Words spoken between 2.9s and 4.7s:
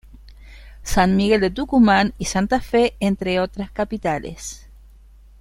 entre otras capitales.